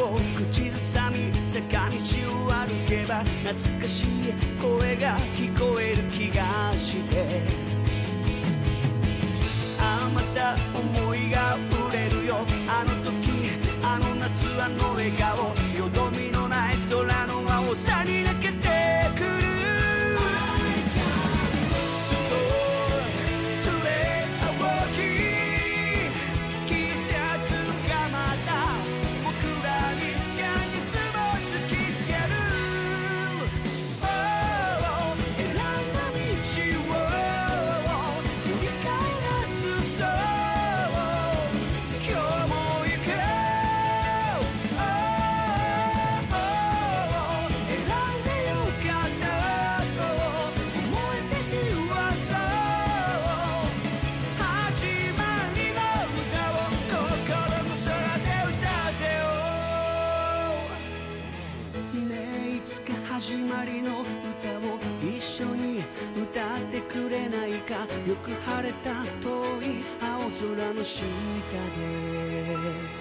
[0.00, 1.96] を口ずさみ坂道
[2.46, 7.68] を歩けば懐かしい声が聞こえる気がして。
[9.80, 12.46] あまた思いが触れるよ。
[12.68, 13.50] あの時
[13.82, 15.38] あの夏あの笑顔。
[15.76, 18.67] よどみのない空の青さに泣けて
[62.08, 62.16] ね
[62.52, 64.06] えいつか始まりの歌
[64.58, 65.84] を一緒に
[66.16, 67.74] 歌ってくれないか。
[68.06, 68.90] よく晴れた
[69.22, 72.97] 遠い青空の下で。